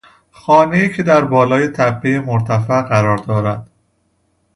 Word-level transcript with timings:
خانهای 0.31 0.93
که 0.93 1.03
در 1.03 1.21
بالای 1.21 1.67
تپهی 1.67 2.19
مرتفع 2.19 2.81
قرار 2.81 3.17
دارد 3.17 3.67